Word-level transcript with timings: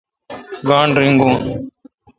گانٹھ 0.67 0.97
رینگون؟ 0.99 1.35